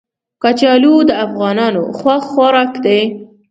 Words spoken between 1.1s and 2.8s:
افغانانو خوښ خوراک